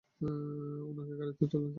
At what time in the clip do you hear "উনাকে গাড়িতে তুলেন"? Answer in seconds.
0.89-1.61